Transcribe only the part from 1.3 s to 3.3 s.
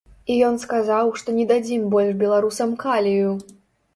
не дадзім больш беларусам калію!